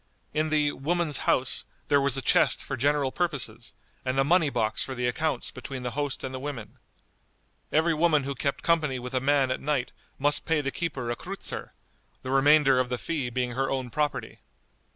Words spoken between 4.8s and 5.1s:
for the